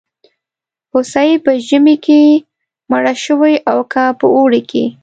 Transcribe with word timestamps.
هوسۍ 0.91 1.31
په 1.45 1.51
ژمي 1.67 1.95
کې 2.05 2.19
مړه 2.91 3.13
شوې 3.25 3.53
او 3.71 3.79
که 3.91 4.03
په 4.19 4.25
اوړي 4.35 4.61
کې. 4.69 4.83